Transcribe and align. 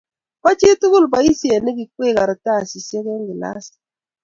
bo 0.41 0.51
chitgulboisiet 0.59 1.61
ne 1.63 1.71
kikwee 1.77 2.15
karatasisiek 2.17 3.05
eng' 3.13 3.27
kilasit 3.29 3.75